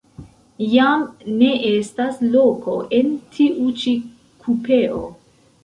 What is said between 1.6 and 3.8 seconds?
estas loko en tiu